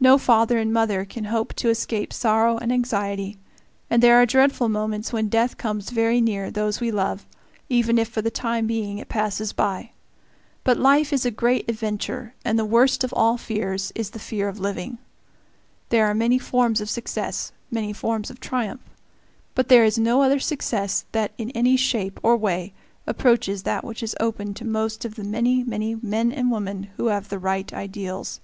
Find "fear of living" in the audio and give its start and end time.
14.18-14.98